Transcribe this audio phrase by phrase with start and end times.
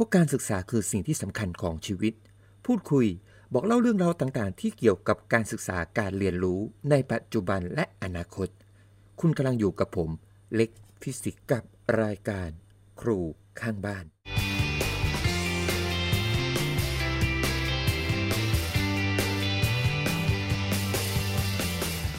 [0.00, 2.14] ราะการศึกษาคือสิ่งที่สำคัญของชีวิต
[2.66, 3.06] พูดคุย
[3.52, 8.48] บอกเล่าเรื่องราวต่างๆ ที่เกี่ยวกับการศึกษาการเรียนรู้ในปัจจุบันและอนาคต
[9.20, 10.10] คุณกำลังอยู่กับผม
[10.54, 11.62] เล็กฟิสิกส์กับ
[12.02, 12.48] รายการ
[13.00, 13.18] ครู
[13.60, 14.04] ข้างบ้าน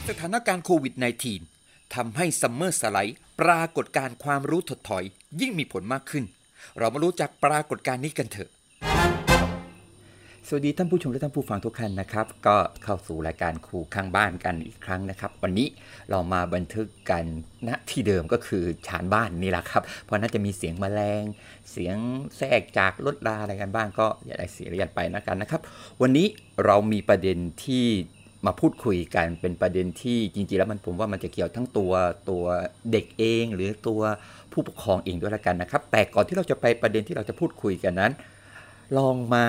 [0.07, 0.93] สถานการณ์โควิด
[1.43, 5.03] -19 ทำให้ summer slide ปรากฏการณ์ความรู้ถดถอย
[5.41, 6.25] ยิ่งมีผลมากขึ้น
[6.79, 8.49] เรามารู้จักปรากฏการณ์นี้กันเถอะ
[10.47, 15.67] สวัสดีท่านผู้ชมและท่านผู้ฟังทุกท่านนะครับ ก็เข้าสู่รายการครูข้างบ้านกันอีกครั้งนะครับ วันนี้
[16.09, 17.23] เรามาบันทึกกัน
[17.67, 21.23] ณที่เดิมก็คือชานบ้านนี่แหละครับ เพราะน่าจะมีเสียงแมลง
[21.71, 21.97] เสียง
[22.37, 25.61] แทรกจากรถราอะไรกันบ้างก็อย่าได้เสียเรียนไปนะกันนะครับ
[26.01, 26.27] วันนี้
[26.65, 27.85] เรามีประเด็นที่
[28.45, 31.91] มาพูดคุยกันเป็นประเด็นที่จริงๆแล้วมันผมว่ามันจะเกี่ยวทั้งตัว
[32.29, 32.43] ตัว
[32.91, 34.01] เด็กเอง หรือตัว
[34.51, 38.11] ผู้ปกครองเองด้วยละกันนะครับ แต่ก่อนที่เราจะไปประเด็นที่เราจะพูดคุยกันนั้น
[38.97, 39.45] ลองมา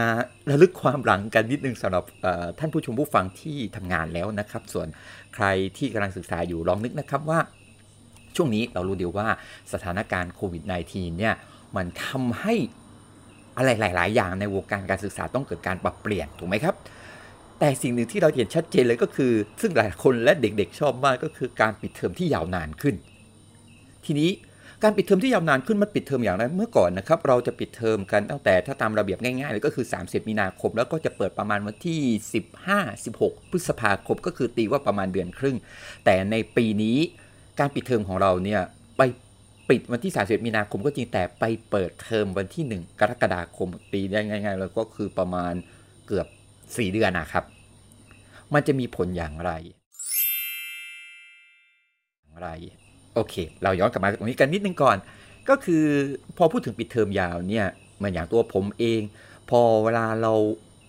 [0.51, 2.05] ระลึกความหลังกันนิดนึงสำหรับ
[2.59, 4.89] ท่านผู้ชมผู้ฟังที่ทำงานแล้วนะครับ ส่วน
[5.35, 5.47] ใคร
[5.77, 7.41] ที่กำลังศึกษาอยู่ลองนึกนะครับว่า
[8.37, 9.29] ช่วงนี้เรารู้เดียว่า
[9.73, 11.35] สถานการณ์โควิด -19 เนี่ย
[11.77, 12.55] มันทำให้
[13.57, 16.75] อะไรหลาย ๆ อย่างในวงการการศึกษาต้องเกิดการปรับเปลี่ยนถูกไหมครับ
[17.65, 22.95] แต่สิ่งหนึ่งที่เราเห็นชัดเจนเลยก็คือ ซึ่งหลายคนและเด็กๆชอบมากก็คือการปิดเทอมที่ยาวนานขึ้น
[24.05, 24.31] ทีนี้
[24.83, 32.01] การปิดเทอมที่ยาวนานขึ้นมันปิดเทอมอย่างไรเมื่อก่อนนะครับเราจะปิดเทอมกันตั้งแต่ถ้าตามระเบียบง่ายๆเลยก็คือ 30 มีนาคม แล้วก็จะเปิดประมาณวันที่
[32.73, 35.57] 15 16 พฤษภาคมก็คือตีว่าประมาณเดือนครึ่ง
[36.05, 36.99] แต่ในปีนี้
[37.59, 38.61] การปิดเทอมของเราเนี่ย
[38.97, 39.03] ไป
[39.71, 45.55] ปิดวันที่ 31 มีนาคมก็จริงแต่ไปเปิดเทอมวันที่ 1 กรกฎาคมปีได้ง่ายๆแล้วก็คือประมาณ
[46.09, 46.27] เกือบ
[46.67, 47.45] 4 เดือนนะครับ
[48.55, 49.51] มันจะมีผลอย่างไร
[52.21, 52.49] อย่างไร
[53.15, 54.97] โอเค เราย้อนกลับมาตรงนี้กันนิดนึงก่อน
[55.49, 55.85] ก็คือ
[56.37, 57.67] พอพูดถึงปิดเทอมยาวเนี่ย
[58.03, 59.01] มือนอย่างตัวผมเอง
[59.51, 60.33] พอเวลาเรา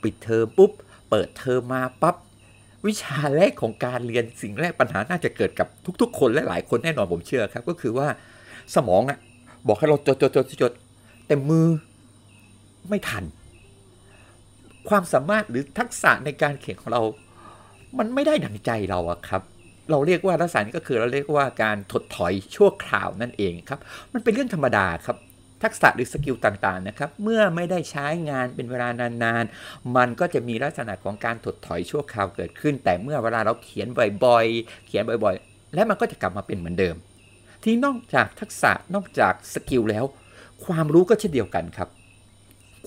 [0.03, 0.71] ปิดเทอมปุ๊บ
[1.09, 2.15] เปิดเทอมมาปั๊บ
[2.87, 5.67] วิชาแรกของการเรียนสิ่งแรกปัญหาน่าจะเกิดกับ
[6.01, 8.07] ทุกๆ คนและหลายคนแน่นอนผมเชื่อครับ ก็คือว่า
[8.75, 9.19] สมองอะ
[9.67, 10.71] บอกให้เราจดจดจดจด
[11.27, 11.65] แต่มือ
[12.89, 13.23] ไม่ทัน
[14.89, 17.01] ความสามารถหรือทักษะในการเขียนของเรา
[17.97, 19.41] มันไม่ได้ดังใจเราอะครับ
[19.91, 23.79] เราเรียกว่าลักษณะนี้ก็คือเราเรียกว่าการถดถอยชั่วคราวนั่นเองครับ
[24.13, 25.17] มันเป็นเรื่องธรรมดาครับ
[25.63, 28.89] ทักษะหรือ skill ต่างๆนะครับ เมื่อไม่ได้ใช้งานเป็นเวลา
[29.23, 33.87] นานๆ มันก็จะมีลักษณะของการถดถอยชั่วคราวเกิดขึ้น แต่เมื่อเวลาเราเขียน
[34.25, 36.95] บ่อยๆ เขียนบ่อยๆ แล้วมันก็จะกลับมาเป็นเหมือนเดิม
[37.63, 40.05] ที่นอกจากทักษะนอกจากสกิลแล้ว
[40.65, 41.89] ความรู้ก็เช่นเดียวกันครับ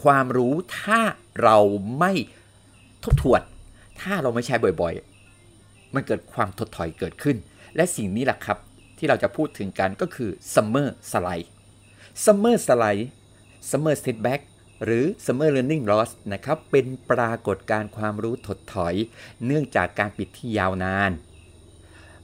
[0.02, 1.00] ความรู้ถ้า
[1.42, 1.58] เรา
[1.98, 2.12] ไม่
[3.04, 3.40] ทบทวน
[4.00, 7.36] ถ้าเราไม่ใช้บ่อยๆ มันเกิดความถดถอยเกิดขึ้น
[7.76, 8.58] และสิ่งนี้แหละครับ
[8.98, 11.48] ที่เราจะพูดถึงกันก็คือ summer slide
[12.24, 13.04] summer slide
[13.70, 14.40] summer setback
[14.84, 18.94] หรือ summer learning loss นะครับ เป็นปรากฏการณ์ความรู้ถดถอย
[19.44, 21.12] เนื่องจากการปิดที่ยาวนาน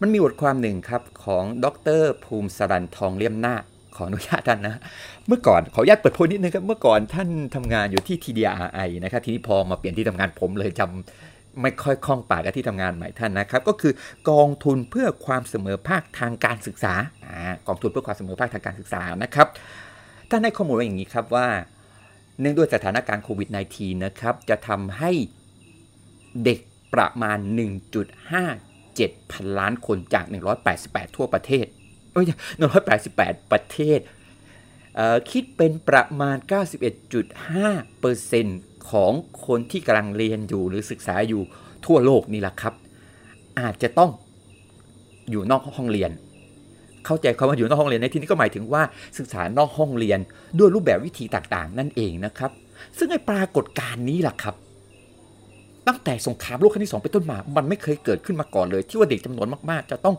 [0.00, 1.66] มันมีบทความหนึ่งครับ ของด
[2.00, 3.56] รภูมิสรันทองเลี่ยมหน้า
[3.96, 4.74] ขออนุญาตท่านนะ
[5.28, 13.92] เมื่อก่อนขออนุญาตเปิดโพนิดนึงครับ เมื่อก่อนท่านทำงานอยู่ที่ TDRI นะครับ ทีนี้พอมาเปลี่ยนที่ทำงานผมเลยจำไม่ค่อยคล่องปากกับที่ทำงานใหม่ท่านนะครับ ก็คือ
[14.30, 16.94] กองทุนเพื่อความเสมอภาคทางการศึกษา
[17.28, 17.28] อ
[17.66, 19.46] กองทุนเพื่อความเสมอภาคทางการศึกษานะครับ
[20.30, 21.48] ท่านให้ข้อมูลไว้อย่างนี้ครับว่า
[22.40, 25.10] เนื่องด้วยสถานการณ์โควิด -19 นะครับจะทำให้
[26.44, 26.60] เด็ก
[26.94, 27.38] ประมาณ
[28.54, 30.24] 1.57 พันล้านคนจาก
[30.70, 31.66] 188 ทั่วประเทศ
[32.12, 32.26] เอ้ย
[32.88, 34.00] 188 ประเทศ
[35.30, 36.36] คิดเป็นประมาณ
[37.42, 39.12] 91.5%ของ
[39.46, 41.42] คนที่กำลังเรียนอยู่หรือศึกษาอยู่
[41.86, 42.74] ทั่วโลกนี่แหละครับ
[43.60, 44.10] อาจจะต้อง
[45.30, 46.10] อยู่นอกห้องเรียน
[47.06, 48.82] เข้าใจคำว่าอยู่นอกห้องเรียนในที่นี้ก็หมายถึงว่า
[49.18, 50.18] ศึกษานอกห้องเรียน
[50.58, 52.50] ด้วยรูปแบบวิธีต่างๆ นั่นเองนะครับ
[52.98, 54.54] ซึ่งไอ้ปรากฏการณ์นี้แหละครับ
[55.88, 60.16] ตั้งแต่สงครามโลกครั้งที่สองเป็นต้นมา มันไม่เคยเกิดขึ้นมาก่อนเลย ที่ว่าเด็กจำนวนมาก ๆ จะต้อง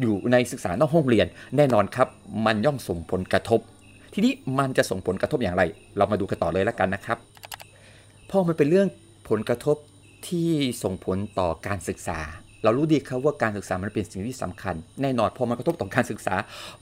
[0.00, 1.26] อยู่ในศึกษานอกห้องเรียน
[1.56, 2.08] แน่นอนครับ
[2.46, 3.60] มันย่อมส่งผลกระทบ
[4.14, 5.62] ทีนี้มันจะส่งผลกระทบอย่างไร
[5.96, 7.18] เรามาดูกันต่อเลยแล้วกันนะครับ
[8.30, 8.88] พอมันเป็นเรื่อง
[9.28, 9.76] ผลกระทบ
[10.28, 10.50] ที่
[10.82, 12.20] ส่งผลต่อการศึกษา
[12.64, 16.34] เรารู้ดีครับว่าการศึกษามันเป็นสิ่งที่สำคัญ แน่นอนพอมันกระทบต่อการศึกษา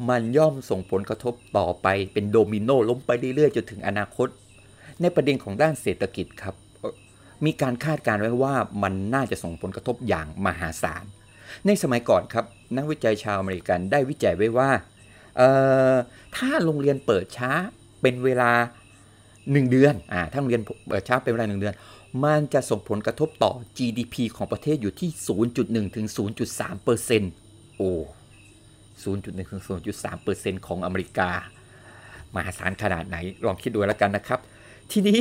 [0.09, 4.29] มันย่อมส่งผลกระทบต่อไปเป็นโดมิโนล้มไปเรื่อยๆจนถึงอนาคต
[5.01, 6.55] ในประเด็นของด้านเศรษฐกิจครับ
[7.45, 11.05] มีการคาดการณ์ไว้ว่ามันน่าจะส่งผลกระทบอย่างมหาศาล
[11.67, 12.45] ในสมัยก่อนครับ
[12.77, 14.71] นักวิจัยชาวอเมริกันได้วิจัยไว้ว่า
[16.37, 17.51] ถ้าโรงเรียนเปิดช้า
[18.03, 18.51] เป็นเวลา
[19.11, 21.75] 1 เดือนอ่าถ้าโรงเรียนเปิดช้าเป็นเวลา 1 เดือน
[22.25, 25.11] มันจะส่งผลกระทบต่อ GDP ของประเทศอยู่ที่
[25.53, 26.07] 0.1 ถึง
[26.45, 27.33] 0.3เปอร์เซ็นต์
[27.77, 27.91] โอ้
[29.03, 29.63] 0.1 ถึง
[29.93, 31.31] 0.3เปอร์เซ็นต์ของอเมริกา
[32.35, 33.17] มหาศาลขนาดไหน
[33.47, 34.41] ลองคิดดูแล้วกันนะครับ
[34.93, 35.21] ทีนี้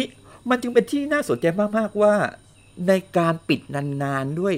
[0.49, 1.45] มันจึงเป็นที่น่าสนใจ
[1.77, 2.13] มาก ๆ ว่า
[2.87, 4.55] ในการปิดนาน ๆ ด้วย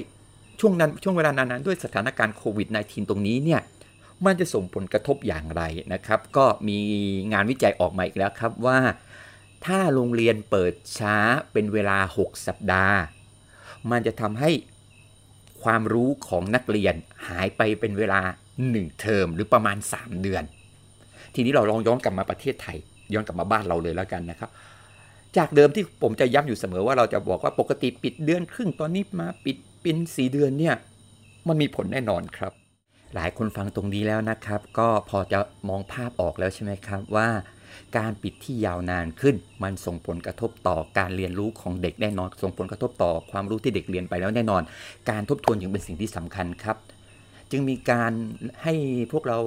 [0.64, 3.60] ช่วงนั้นช่วงเวลานานด้วยสถานการณ์โควิด -19 ตรงนี้เนี่ย
[4.24, 5.62] มันจะส่งผลกระทบอย่างไร
[5.92, 6.78] นะครับ ก็มี
[7.32, 8.78] งานวิจัยออกมาอีกแล้วครับว่า
[9.64, 11.16] ถ้าโรงเรียนเปิดช้า
[11.52, 12.96] เป็นเวลา 6 สัปดาห์
[13.90, 14.50] มันจะทำให้
[15.62, 16.94] ความรู้ของนักเรียน
[17.28, 18.20] หายไปเป็นเวลา
[18.62, 20.42] 1 เทอมหรือประมาณ 3 เดือน
[21.34, 22.76] ทีนี้เราลองย้อนกลับมาประเทศไทย
[23.14, 24.50] ย้อนกลับมาบ้านเราเลยแล้วกันนะครับ
[25.36, 30.74] จากเดิมที่ผมจะย้ำอยู่เสมอว่าเราจะบอกว่าปกติปิดเดือนครึ่งตอนนี้มาปิด ป็นสีเดือนเนี่ย
[31.48, 32.52] มันมีผลแน่นอนครับ
[33.14, 35.38] หลายคนฟังตรงนี้แล้วนะครับ ก็พอจะ
[35.68, 37.28] มองภาพออกแล้วใช่ไหมครับว่า
[37.96, 44.62] การปิดที่ยาวนานขึ้น มันส่งผลกระทบต่อการเรียนรู้ของเด็กแน่นอน ส่งผลกระทบต่อความรู้ที่เด็กเรียนไปแล้วแน่นอน
[45.10, 46.76] การทบทวนยังเป็นสิ่งที่สำคัญครับ
[47.50, 48.12] จึงมีการ
[48.62, 48.74] ให้
[49.12, 49.38] พวกเรา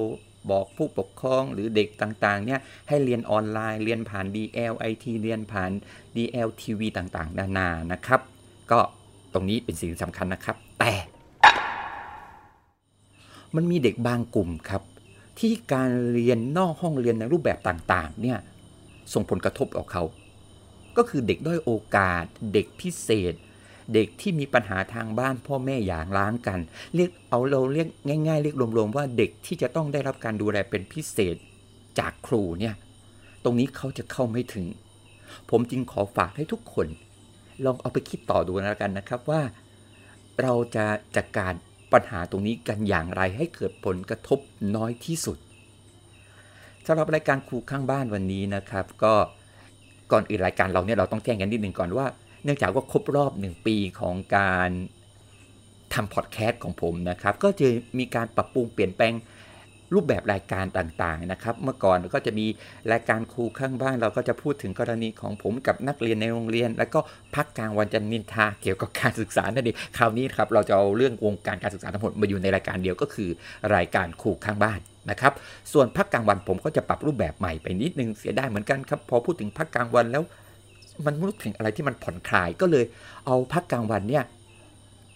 [0.51, 2.59] บอกผู้ปกครองหรือเด็กต่างๆเนี่ย
[2.89, 5.71] ให้เรียนออนไลน์เรียนผ่าน DLIT เรียนผ่าน
[6.15, 8.21] DLTV ต่างๆ นานานะครับ
[8.71, 8.79] ก็
[9.35, 10.93] ตรงนี้เป็นสิ่งสำคัญนะครับ แต่
[13.55, 14.81] มันมีเด็กบางกลุ่มครับ
[15.39, 18.39] ที่การเรียนนอกห้องเรียนในรูปแบบต่างๆ เนี่ย
[19.13, 20.03] ส่งผลกระทบต่อเขา
[20.97, 22.23] ก็คือเด็กด้อยโอกาส
[22.53, 23.33] เด็กพิเศษ
[23.93, 26.59] เด็กที่มีปัญหาทางบ้านพ่อแม่อย่างล้างกัน
[26.95, 27.87] เรียกเอาเราเรียก
[28.27, 31.35] ง่าย ๆ เรียกรวมๆว่าเด็กที่จะต้องได้รับการดูแลเป็นพิเศษ
[31.99, 32.75] จากครูเนี่ย
[33.43, 34.65] ตรงนี้เขาจะเข้าไม่ถึง
[35.49, 36.87] ผมจึงขอฝากให้ทุกคน
[37.65, 39.41] ลองเอาไปคิดต่อดูแล้วกันนะครับว่า
[40.41, 40.85] เราจะ
[41.15, 41.53] จัดการ
[41.93, 44.39] ปัญหาตรงนี้กันอย่างไรให้เกิดผลกระทบ
[44.75, 45.37] น้อยที่สุด
[46.85, 49.13] สำหรับรายการครูข้างบ้านวันนี้นะครับ ก็
[50.11, 52.05] ก่อนอื่นรายการเราเนี่ยเราต้องแจ้งกันนิดหนึ่งก่อนว่า
[52.43, 54.69] เนื่องจากว่าครบรอบหนึ่งปีของการ
[55.93, 57.67] ทำพอดแคสต์ของผมนะครับ ก็จะ
[57.99, 59.13] มีการปรับปรุงเปลี่ยนแปลง
[59.95, 62.45] รูปแบบรายการต่างๆนะครับเมื่อก่อนก็จะมี
[62.91, 66.99] รายการครูข้างบ้านเราก็จะพูดถึงกรณีของผมกับนักเรียนในโรงเรียน แล้วก็
[67.35, 73.29] พักกลางวันจะนินทาเกี่ยวกับการศึกษานั่นเองคราวนี้ครับเราจะเอาเรื่องวงการการศึกษาทั้งหมดมาอยู่ในรายการเดียวก็คือ
[73.75, 74.79] รายการครูข้างบ้าน
[75.11, 75.33] นะครับ
[75.73, 80.23] ส่วนพักกลางวันผมก็จะปรับรูปแบบใหม่ไปนิดนึงเสียดายเหมือนกันครับพอพูดถึงพักกลางวันแล้ว
[81.05, 82.85] มันรู้ถึงอะไรที่มันผ่อนคลายก็เลย
[83.25, 84.23] เอาพักกลางวันเนี่ย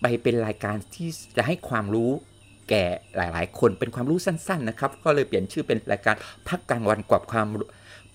[0.01, 2.11] ไปเป็นรายการที่จะให้ความรู้
[2.69, 2.83] แก่
[3.17, 6.15] หลาย ๆ คนเป็นความรู้สั้น ๆ นะครับ ก็เลยเปลี่ยนชื่อเป็นรายการ
[6.47, 7.47] พักกลางวันกับความ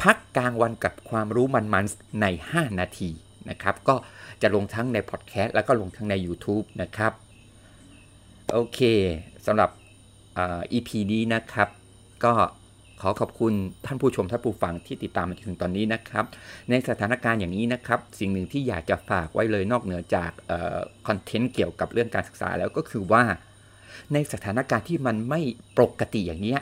[0.02, 3.10] พักกลางวันกับความรู้มันๆใน 5 นาที
[3.50, 3.94] นะครับ ก็
[4.42, 7.12] จะลงทั้งในพอดแคสต์แล้วก็ลงทั้งใน YouTube นะครับ
[8.52, 8.80] โอเค
[9.46, 9.70] สำหรับ
[10.38, 10.40] อ
[10.72, 11.68] EP นี้นะครับ
[12.24, 12.34] ก็
[13.00, 13.52] ขอขอบคุณ
[13.86, 16.24] ท่านผู้ชมท่านผู้ฟังที่ติดตามมาถึงตอนนี้นะครับ
[16.70, 20.30] ในสถานการณ์อย่างนี้นะครับ สิ่งหนึ่งที่อยากจะฝากไว้เลยนอกเหนือจาก
[21.06, 23.22] คอนเทนต์เกี่ยวกับเรื่องการศึกษาแล้วก็คือว่า
[24.12, 25.40] ในสถานการณ์ที่มันไม่
[25.78, 26.56] ปกติอย่างนี้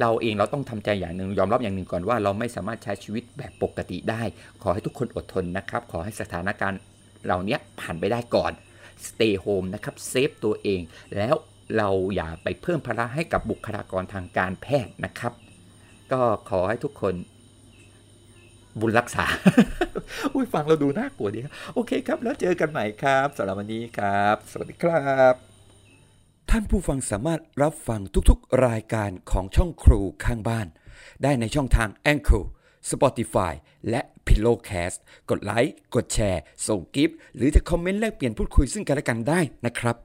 [0.00, 4.22] เราเองเราต้องทำใจอย่างหนึ่งยอมรับอย่างหนึ่งก่อนว่าเราไม่สามารถใช้ชีวิตแบบปกติได้
[4.62, 6.80] ขอให้ทุกคนอดทนนะครับ ขอให้สถานการณ์
[7.24, 8.52] เหล่านี้ผ่านไปได้ก่อน
[9.06, 10.80] stay home นะครับเซฟตัวเอง
[11.16, 11.34] แล้ว
[11.76, 15.32] เราอย่าไปเพิ่มภาระให้กับบุคลากรทางการแพทย์นะครับ
[16.12, 16.20] ก็
[16.50, 17.14] ขอให้ทุกคน
[18.80, 19.24] บุญรักษา
[20.34, 25.49] อุ้ยฟังเราดูน่ากลัวดีครับ โอเคครับ แล้วเจอกันใหม่ครับสำหรับวันนี้ครับ สวัสดีครับ
[26.54, 30.66] ท่านผู้ฟังสามารถรับฟังทุกๆ รายการของช่องครูข้างบ้าน
[31.22, 32.44] ได้ในช่องทาง a n c h o r
[32.90, 33.52] Spotify
[33.90, 34.98] และ Pillowcast
[35.30, 39.96] กดไลค์ กดแชร์ ส่งกิฟต์หรือจะคอมเมนต์แลกเปลี่ยนพูดคุยซึ่งกันและกันได้นะครับ